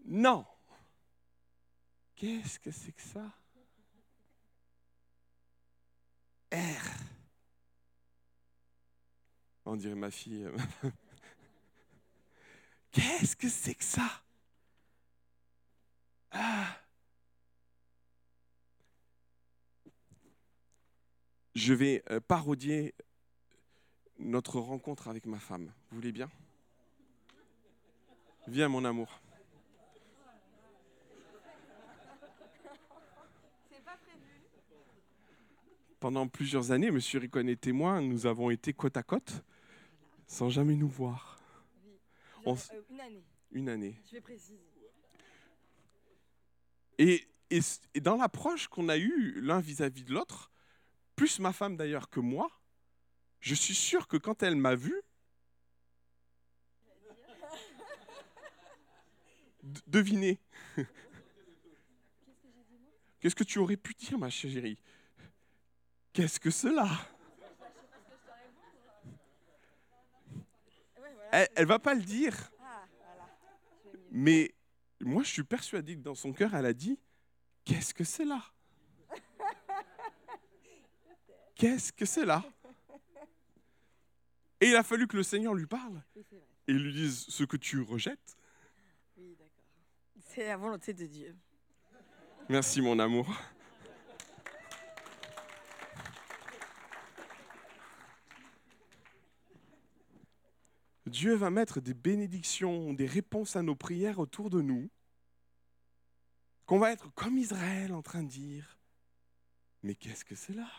[0.05, 0.45] Non.
[2.15, 3.33] Qu'est-ce que c'est que ça?
[9.69, 10.47] On dirait ma fille.
[12.91, 14.09] Qu'est-ce que c'est que ça?
[16.31, 16.67] Ah.
[21.53, 22.95] Je vais euh, parodier
[24.19, 25.69] notre rencontre avec ma femme.
[25.89, 26.29] Vous voulez bien?
[28.47, 29.19] Viens mon amour.
[35.99, 39.43] Pendant plusieurs années, Monsieur Ricon et témoin, nous avons été côte à côte
[40.27, 41.39] sans jamais nous voir.
[42.45, 42.55] Euh,
[42.89, 43.23] une année.
[43.51, 43.99] Une année.
[44.05, 44.59] Je vais préciser.
[46.99, 47.61] Et, et,
[48.01, 50.51] dans l'approche qu'on a eue l'un vis-à-vis de l'autre,
[51.15, 52.49] plus ma femme d'ailleurs que moi,
[53.39, 55.01] je suis sûr que quand elle m'a vu,
[59.87, 60.39] devinez.
[63.19, 64.79] Qu'est-ce que tu aurais pu dire, ma chérie?
[66.13, 66.89] Qu'est-ce que cela?
[71.31, 72.35] Elle, ne va pas le dire.
[72.61, 72.85] Ah,
[74.11, 74.53] Mais
[75.01, 76.99] moi, je suis persuadé que dans son cœur, elle a dit
[77.65, 78.41] Qu'est-ce que c'est là?
[81.55, 82.43] Qu'est-ce que c'est là?
[84.61, 86.01] Et il a fallu que le Seigneur lui parle
[86.67, 88.37] et lui dise ce que tu rejettes.
[89.17, 89.65] Oui, d'accord.
[90.19, 91.35] C'est la volonté de Dieu.
[92.49, 93.27] Merci, mon amour.
[101.07, 104.89] Dieu va mettre des bénédictions, des réponses à nos prières autour de nous,
[106.65, 108.77] qu'on va être comme Israël en train de dire,
[109.83, 110.69] mais qu'est-ce que c'est là?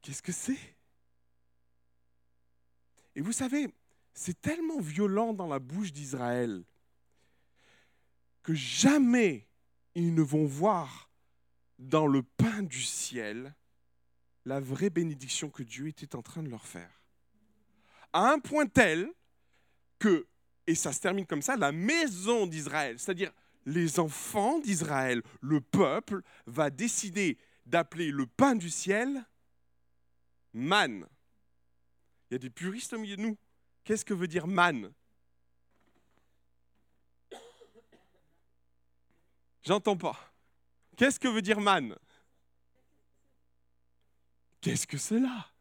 [0.00, 0.76] Qu'est-ce que c'est?
[3.14, 3.68] Et vous savez,
[4.14, 6.64] c'est tellement violent dans la bouche d'Israël
[8.42, 9.48] que jamais
[9.94, 11.10] ils ne vont voir
[11.78, 13.54] dans le pain du ciel
[14.44, 17.01] la vraie bénédiction que Dieu était en train de leur faire
[18.12, 19.10] à un point tel
[19.98, 20.26] que,
[20.66, 23.32] et ça se termine comme ça, la maison d'Israël, c'est-à-dire
[23.66, 29.24] les enfants d'Israël, le peuple, va décider d'appeler le pain du ciel
[30.52, 31.06] man.
[32.30, 33.38] Il y a des puristes au milieu de nous.
[33.84, 34.92] Qu'est-ce que veut dire man?
[39.62, 40.34] J'entends pas.
[40.96, 41.96] Qu'est-ce que veut dire man?
[44.60, 45.51] Qu'est-ce que c'est là?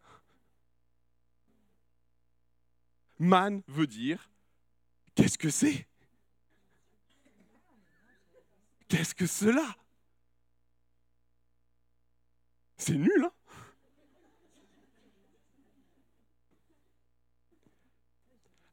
[3.22, 4.32] Man veut dire
[5.14, 5.86] qu'est-ce que c'est?
[8.88, 9.76] Qu'est-ce que cela?
[12.78, 13.32] C'est nul, hein?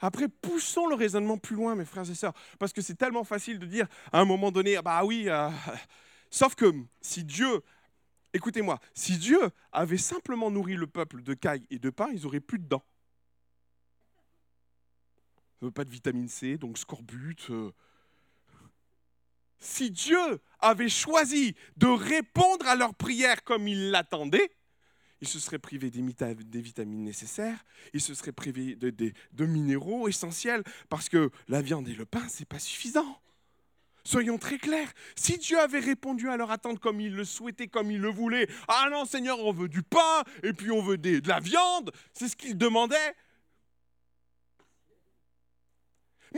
[0.01, 3.59] Après, poussons le raisonnement plus loin, mes frères et sœurs, parce que c'est tellement facile
[3.59, 5.51] de dire à un moment donné, ah bah oui, euh,
[6.31, 7.61] sauf que si Dieu,
[8.33, 12.41] écoutez-moi, si Dieu avait simplement nourri le peuple de cailles et de pain, ils n'auraient
[12.41, 12.85] plus de dents
[15.75, 17.51] pas de vitamine C, donc scorbut.
[17.51, 17.73] Euh.
[19.59, 24.51] Si Dieu avait choisi de répondre à leurs prières comme ils l'attendaient,
[25.21, 31.09] il se serait privé des, vitamines nécessaires, il se serait privé de, minéraux essentiels, parce
[31.09, 33.21] que la viande et le pain, c'est pas suffisant.
[34.05, 34.91] Soyons très clairs.
[35.17, 38.49] Si Dieu avait répondu à leur attente comme il le souhaitait, comme il le voulait,
[38.69, 42.29] ah non Seigneur, on veut du pain, et puis on veut de la viande, c'est
[42.29, 43.15] ce qu'ils demandaient,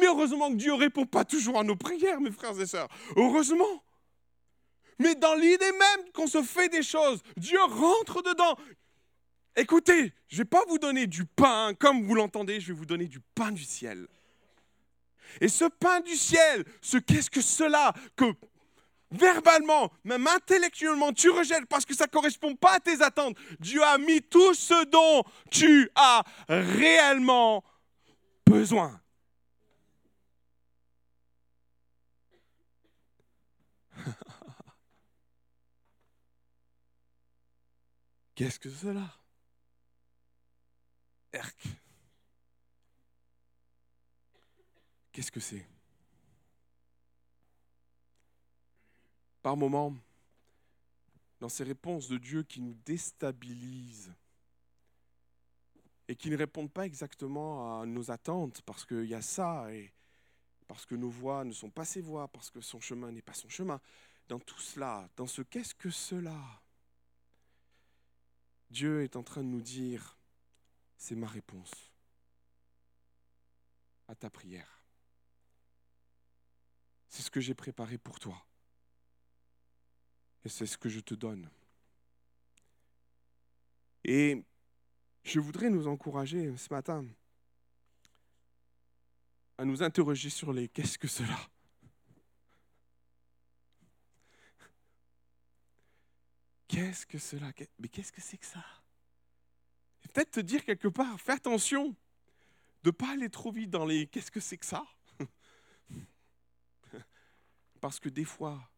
[0.01, 2.89] Mais heureusement que Dieu répond pas toujours à nos prières, mes frères et sœurs.
[3.17, 3.85] Heureusement.
[4.99, 8.57] Mais dans l'idée même qu'on se fait des choses, Dieu rentre dedans.
[9.57, 12.87] Écoutez, je ne vais pas vous donner du pain comme vous l'entendez, je vais vous
[12.87, 14.07] donner du pain du ciel.
[15.41, 18.25] Et ce pain du ciel, ce qu'est-ce que cela que
[19.11, 23.37] verbalement, même intellectuellement, tu rejettes parce que ça ne correspond pas à tes attentes.
[23.59, 27.65] Dieu a mis tout ce dont tu as réellement
[28.47, 29.01] besoin.
[38.35, 39.15] Qu'est-ce que cela
[41.33, 41.69] Erk.
[45.13, 45.67] Qu'est-ce que c'est?
[49.43, 49.95] Par moments,
[51.41, 54.13] dans ces réponses de Dieu qui nous déstabilisent
[56.09, 59.93] et qui ne répondent pas exactement à nos attentes, parce qu'il y a ça, et
[60.67, 63.33] parce que nos voix ne sont pas ses voix, parce que son chemin n'est pas
[63.33, 63.81] son chemin.
[64.29, 66.37] Dans tout cela, dans ce qu'est-ce que cela
[68.71, 70.17] Dieu est en train de nous dire,
[70.97, 71.71] c'est ma réponse
[74.07, 74.83] à ta prière.
[77.09, 78.47] C'est ce que j'ai préparé pour toi.
[80.45, 81.51] Et c'est ce que je te donne.
[84.05, 84.45] Et
[85.25, 87.07] je voudrais nous encourager ce matin
[89.59, 91.39] à nous interroger sur les qu'est-ce que cela
[96.71, 98.65] Qu'est-ce que cela Mais qu'est-ce que c'est que ça?
[100.03, 101.97] Peut-être te dire quelque part, fais attention
[102.85, 104.87] de ne pas aller trop vite dans les qu'est-ce que c'est que ça?
[107.81, 108.71] Parce que des fois,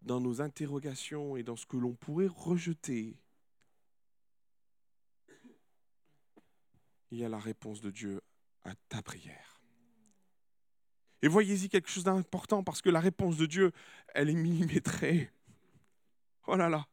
[0.00, 3.18] dans nos interrogations et dans ce que l'on pourrait rejeter,
[7.10, 8.22] il y a la réponse de Dieu
[8.64, 9.60] à ta prière.
[11.20, 13.72] Et voyez-y quelque chose d'important parce que la réponse de Dieu,
[14.14, 15.30] elle est millimétrée.
[16.46, 16.86] Oh là là,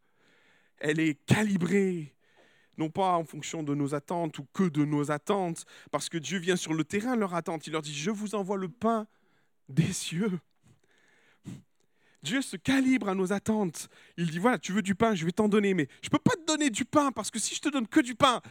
[0.79, 2.15] elle est calibrée,
[2.77, 6.39] non pas en fonction de nos attentes ou que de nos attentes, parce que Dieu
[6.39, 7.67] vient sur le terrain leur attente.
[7.67, 9.07] Il leur dit, je vous envoie le pain
[9.67, 10.39] des cieux.
[12.21, 13.89] Dieu se calibre à nos attentes.
[14.17, 16.19] Il dit, voilà, tu veux du pain, je vais t'en donner, mais je ne peux
[16.19, 18.41] pas te donner du pain, parce que si je te donne que du pain,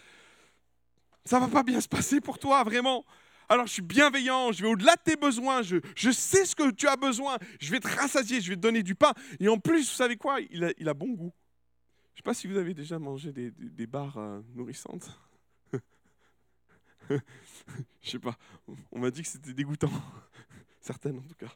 [1.24, 3.04] ça ne va pas bien se passer pour toi, vraiment.
[3.50, 6.86] Alors je suis bienveillant, je vais au-delà de tes besoins, je, sais ce que tu
[6.86, 9.12] as besoin, je vais te rassasier, je vais te donner du pain.
[9.40, 10.38] Et en plus, vous savez quoi?
[10.50, 11.32] Il a, il a bon goût.
[12.18, 15.16] Je ne sais pas si vous avez déjà mangé des, des, barres euh, nourrissantes.
[17.08, 17.20] je
[18.02, 18.36] sais pas,
[18.90, 19.92] on m'a dit que c'était dégoûtant.
[20.80, 21.54] Certaines en tout cas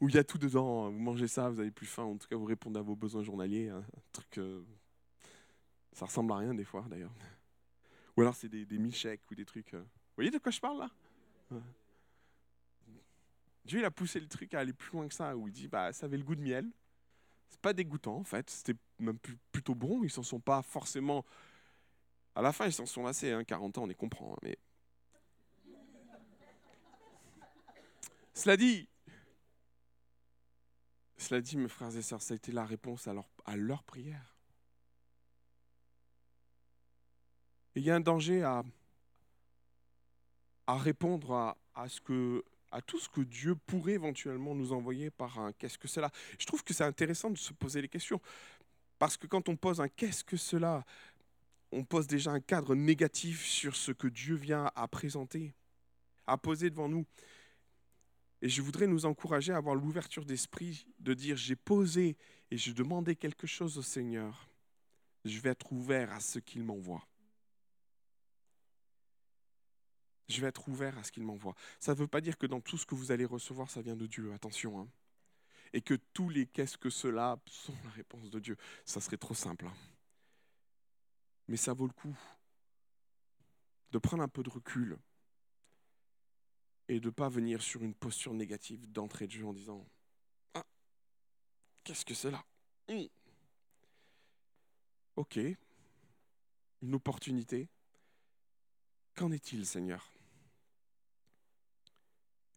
[0.00, 0.88] où il y a tout dedans.
[0.88, 2.04] Vous mangez ça, vous avez plus faim.
[2.04, 3.70] En tout cas, vous répondez à vos besoins journaliers.
[3.70, 3.84] Hein.
[3.96, 4.62] Un truc, euh,
[5.92, 7.12] ça ressemble à rien des fois d'ailleurs.
[8.16, 9.74] Ou alors c'est des, des milkshakes ou des trucs.
[9.74, 9.80] Euh.
[9.80, 11.60] Vous voyez de quoi je parle là?
[13.64, 15.66] Dieu il a poussé le truc à aller plus loin que ça, où il dit
[15.66, 16.70] bah ça avait le goût de miel.
[17.54, 19.18] C'est pas dégoûtant en fait, c'était même
[19.52, 20.02] plutôt bon.
[20.02, 21.24] Ils s'en sont pas forcément.
[22.34, 23.06] À la fin, ils s'en sont.
[23.06, 24.34] Hein, 40 ans, on les comprend.
[24.34, 24.58] Hein, mais
[28.34, 28.88] cela dit,
[31.16, 33.14] cela dit, mes frères et sœurs, ça a été la réponse à
[33.54, 34.36] leur, prière.
[37.76, 38.64] il y a un danger à,
[40.66, 45.52] répondre à, ce que, à tout ce que Dieu pourrait éventuellement nous envoyer par un
[45.52, 46.10] qu'est-ce que cela.
[46.40, 48.20] Je trouve que c'est intéressant de se poser les questions.
[48.98, 50.84] Parce que quand on pose un qu'est-ce que cela,
[51.70, 55.54] on pose déjà un cadre négatif sur ce que Dieu vient à présenter,
[56.26, 57.06] à poser devant nous.
[58.42, 62.16] Et je voudrais nous encourager à avoir l'ouverture d'esprit de dire j'ai posé
[62.50, 64.48] et j'ai demandé quelque chose au Seigneur.
[65.24, 67.06] Je vais être ouvert à ce qu'il m'envoie.
[70.28, 71.54] Je vais être ouvert à ce qu'il m'envoie.
[71.80, 73.96] Ça ne veut pas dire que dans tout ce que vous allez recevoir, ça vient
[73.96, 74.32] de Dieu.
[74.32, 74.80] Attention.
[74.80, 74.88] Hein.
[75.72, 78.56] Et que tous les qu'est-ce que cela sont la réponse de Dieu.
[78.84, 79.66] Ça serait trop simple.
[79.66, 79.74] Hein.
[81.48, 82.16] Mais ça vaut le coup
[83.90, 84.98] de prendre un peu de recul
[86.88, 89.86] et de ne pas venir sur une posture négative d'entrée de jeu en disant
[90.54, 90.64] Ah,
[91.84, 92.44] qu'est-ce que là
[92.88, 93.06] hmm.
[95.16, 95.38] Ok,
[96.82, 97.68] une opportunité.
[99.14, 100.13] Qu'en est-il, Seigneur?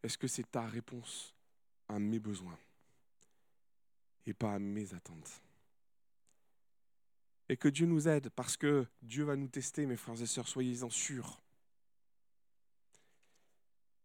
[0.03, 1.33] Est-ce que c'est ta réponse
[1.87, 2.57] à mes besoins
[4.25, 5.41] et pas à mes attentes?
[7.49, 10.47] Et que Dieu nous aide parce que Dieu va nous tester, mes frères et sœurs,
[10.47, 11.41] soyez-en sûrs.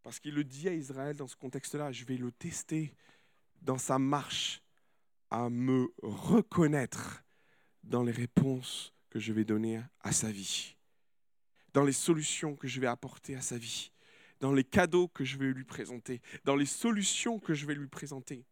[0.01, 2.93] Parce qu'il le dit à Israël dans ce contexte-là, je vais le tester
[3.61, 4.61] dans sa marche
[5.29, 7.23] à me reconnaître
[7.83, 10.75] dans les réponses que je vais donner à sa vie,
[11.73, 13.92] dans les solutions que je vais apporter à sa vie,
[14.43, 17.87] dans les cadeaux que je vais lui présenter, dans les solutions que je vais lui
[17.87, 18.43] présenter.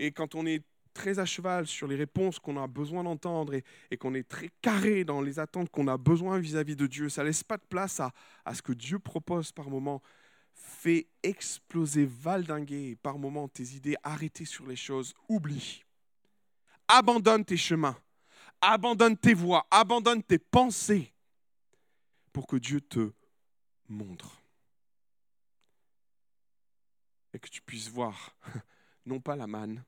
[0.00, 3.96] Et quand on est très à cheval sur les réponses qu'on a besoin d'entendre et,
[3.98, 7.28] qu'on est très carré dans les attentes qu'on a besoin vis-à-vis de Dieu, ça ne
[7.28, 8.12] laisse pas de place à,
[8.52, 10.02] ce que Dieu propose par moment.
[10.52, 15.84] Fais exploser, valdinguer par moment tes idées, arrêtez sur les choses, oublie.
[16.88, 17.96] Abandonne tes chemins,
[18.60, 21.14] abandonne tes voies, abandonne tes pensées
[22.32, 23.12] pour que Dieu te
[23.88, 24.40] montre.
[27.32, 28.34] Et que tu puisses voir
[29.06, 29.84] non pas la manne,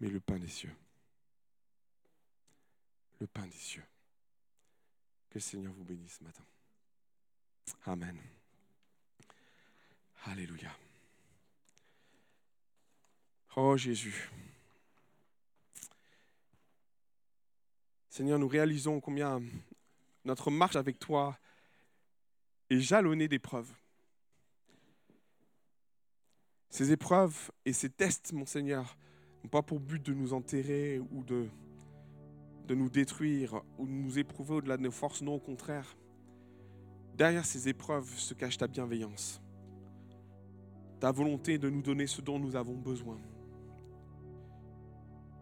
[0.00, 0.74] mais le pain des cieux.
[3.20, 3.84] Le pain des cieux.
[5.28, 6.44] Que le Seigneur vous bénisse ce matin.
[7.84, 8.18] Amen.
[10.24, 10.74] Alléluia.
[13.56, 14.30] Oh Jésus.
[18.08, 19.40] Seigneur, nous réalisons combien
[20.24, 21.38] notre marche avec toi
[22.68, 23.72] est jalonnée d'épreuves.
[26.68, 28.96] Ces épreuves et ces tests, mon Seigneur,
[29.42, 31.48] n'ont pas pour but de nous enterrer ou de,
[32.68, 35.96] nous détruire ou de nous éprouver au-delà de nos forces, non au contraire.
[37.14, 39.42] Derrière ces épreuves se cache ta bienveillance,
[41.00, 43.18] ta volonté de nous donner ce dont nous avons besoin.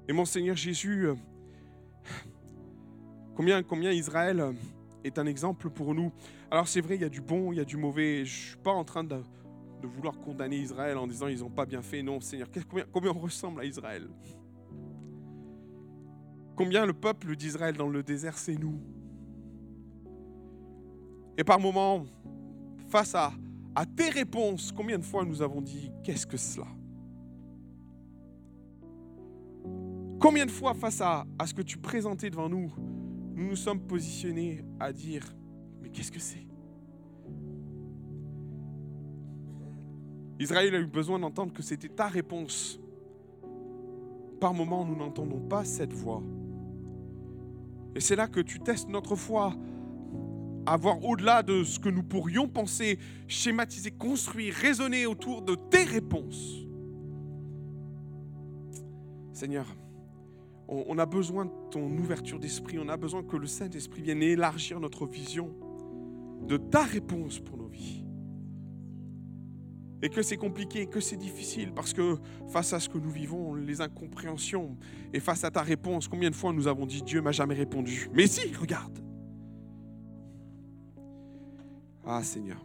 [0.08, 1.08] Et mon Seigneur Jésus,
[3.38, 4.44] combien, combien Israël
[5.04, 6.10] est un exemple pour nous?
[6.50, 8.24] Alors c'est vrai, il y a du bon, il y a du mauvais.
[8.24, 9.22] Je ne suis pas en train de,
[9.84, 12.02] vouloir condamner Israël en disant ils n'ont pas bien fait.
[12.02, 14.08] Non, Seigneur, combien, combien on ressemble à Israël?
[16.56, 18.80] Combien le peuple d'Israël dans le désert, c'est nous?
[21.36, 22.06] Et par moments,
[22.88, 23.32] face à,
[23.94, 26.66] tes réponses, combien de fois nous avons dit qu'est-ce que cela?
[30.18, 32.72] Combien de fois face à ce que tu présentais devant nous,
[33.38, 35.22] nous nous sommes positionnés à dire
[35.80, 36.44] mais qu'est-ce que c'est?
[40.40, 42.80] Israël a eu besoin d'entendre que c'était ta réponse.
[44.40, 46.22] Par moments, nous n'entendons pas cette voix.
[47.94, 49.54] Et c'est là que tu testes notre foi
[50.66, 55.84] à voir au-delà de ce que nous pourrions penser, schématiser, construire, raisonner autour de tes
[55.84, 56.66] réponses.
[59.32, 59.66] Seigneur,
[60.68, 64.80] on a besoin de ton ouverture d'esprit, on a besoin que le Saint-Esprit vienne élargir
[64.80, 65.54] notre vision
[66.46, 68.04] de ta réponse pour nos vies
[70.02, 73.54] et que c'est compliqué, que c'est difficile, parce que face à ce que nous vivons,
[73.54, 74.76] les incompréhensions,
[75.12, 78.08] et face à ta réponse, combien de fois nous avons dit Dieu m'a jamais répondu
[78.12, 78.98] Mais si, regarde
[82.06, 82.64] Ah Seigneur,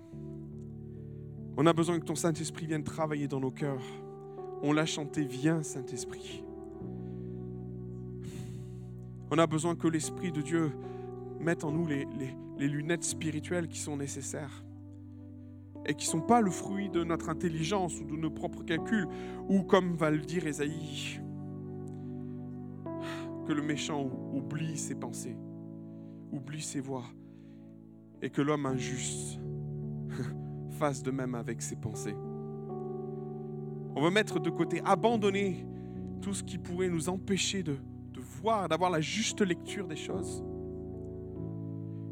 [1.58, 3.84] on a besoin que ton Saint-Esprit vienne travailler dans nos cœurs.
[4.62, 6.44] On l'a chanté, viens Saint-Esprit.
[9.34, 10.72] On a besoin que l'Esprit de Dieu
[11.40, 12.06] mette en nous les,
[12.60, 14.64] lunettes spirituelles qui sont nécessaires
[15.88, 19.08] et qui ne sont pas le fruit de notre intelligence ou de nos propres calculs,
[19.50, 21.20] ou comme va le dire Esaïe,
[23.48, 25.36] que le méchant oublie ses pensées,
[26.32, 27.06] oublie ses voix,
[28.22, 29.40] et que l'homme injuste
[30.78, 32.16] fasse de même avec ses pensées.
[33.96, 35.66] On veut mettre de côté, abandonner
[36.22, 37.78] tout ce qui pourrait nous empêcher de,
[38.44, 40.44] d'avoir la juste lecture des choses.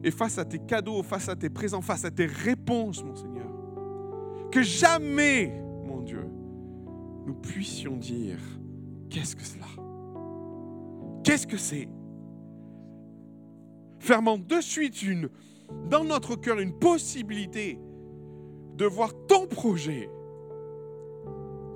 [0.04, 3.48] Et face à tes cadeaux, face à tes présents, face à tes réponses, mon Seigneur,
[4.50, 6.26] que jamais, mon Dieu,
[7.26, 8.40] nous puissions dire,
[9.10, 9.68] qu'est-ce que cela?
[11.24, 11.88] Qu'est-ce que c'est?
[14.00, 15.30] Fermant de suite une,
[15.90, 17.78] dans notre cœur une possibilité
[18.76, 20.10] de voir ton projet.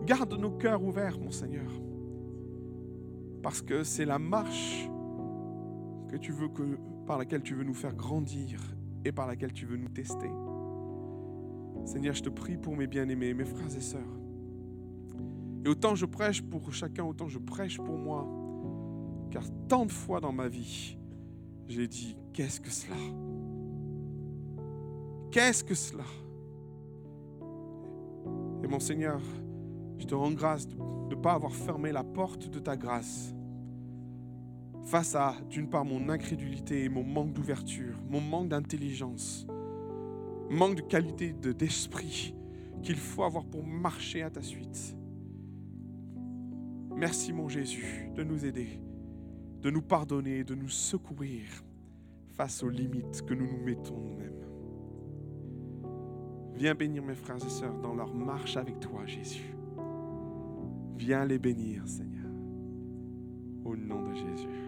[0.06, 1.70] Garde nos cœurs ouverts, mon Seigneur,
[3.46, 4.90] parce que c'est la marche
[6.10, 8.60] que tu veux que, par laquelle tu veux nous faire grandir
[9.06, 10.32] et par laquelle tu veux nous tester.
[11.86, 14.02] Seigneur, je te prie pour mes bien-aimés, mes frères et sœurs.
[15.64, 18.28] Et autant je prêche pour chacun, autant je prêche pour moi.
[19.30, 20.98] Car tant de fois dans ma vie,
[21.68, 22.96] j'ai dit, qu'est-ce que cela?
[25.30, 26.06] Qu'est-ce que cela?
[28.64, 29.22] Et mon Seigneur,
[30.00, 33.35] je te rends grâce de ne pas avoir fermé la porte de ta grâce
[34.86, 39.48] face à, d'une part, mon incrédulité, mon manque d'ouverture, mon manque d'intelligence,
[40.50, 42.36] manque de qualité d'esprit
[42.84, 44.96] qu'il faut avoir pour marcher à ta suite.
[46.96, 48.80] Merci mon Jésus de nous aider,
[49.62, 51.44] de nous pardonner, de nous secourir
[52.28, 54.32] face aux limites que nous nous mettons nous-mêmes.
[56.54, 59.56] Viens bénir mes frères et sœurs dans leur marche avec toi, Jésus.
[60.96, 62.32] Viens les bénir, Seigneur.
[63.66, 64.65] Au nom de Jésus.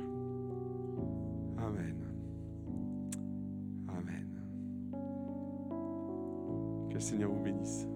[6.98, 7.88] Le Seigneur vous bénisse.